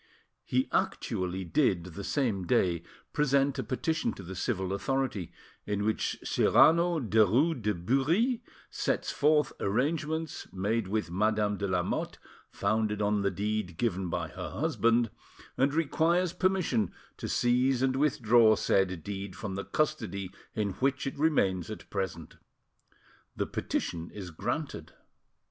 He 0.43 0.67
actually 0.71 1.43
did, 1.43 1.83
the 1.93 2.03
same 2.03 2.47
day, 2.47 2.81
present 3.13 3.59
a 3.59 3.63
petition 3.63 4.13
to 4.13 4.23
the 4.23 4.33
civil 4.35 4.73
authority, 4.73 5.31
in 5.67 5.85
which 5.85 6.17
Cyrano 6.23 6.99
Derues 6.99 7.61
de 7.61 7.75
Bury 7.75 8.41
sets 8.71 9.11
forth 9.11 9.53
arrangements, 9.59 10.47
made 10.51 10.87
with 10.87 11.11
Madame 11.11 11.55
de 11.57 11.67
Lamotte, 11.67 12.17
founded 12.49 12.99
on 12.99 13.21
the 13.21 13.29
deed 13.29 13.77
given 13.77 14.09
by 14.09 14.29
her 14.29 14.49
husband, 14.49 15.11
and 15.55 15.71
requires 15.71 16.33
permission 16.33 16.91
to 17.17 17.29
seize 17.29 17.83
and 17.83 17.95
withdraw 17.95 18.55
said 18.55 19.03
deed 19.03 19.35
from 19.35 19.53
the 19.53 19.65
custody 19.65 20.31
in 20.55 20.71
which 20.79 21.05
it 21.05 21.15
remains 21.19 21.69
at 21.69 21.87
present. 21.91 22.37
The 23.35 23.45
petition 23.45 24.09
is 24.09 24.31
granted. 24.31 24.93